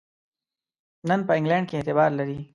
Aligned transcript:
نن 1.09 1.19
په 1.27 1.31
انګلینډ 1.37 1.65
کې 1.69 1.75
اعتبار 1.77 2.09
لري. 2.19 2.39